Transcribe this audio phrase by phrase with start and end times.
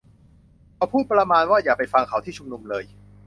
[0.75, 2.83] เขาพูดประมาณว่า อย่าไปฟังเขาที่ชุมนุมเลย